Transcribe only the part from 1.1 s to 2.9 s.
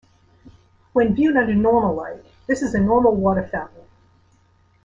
viewed under normal light, this is a